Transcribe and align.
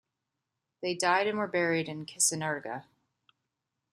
They 0.81 0.95
died 0.95 1.27
and 1.27 1.37
were 1.37 1.45
buried 1.47 1.87
in 1.87 2.07
Kissonerga. 2.07 2.85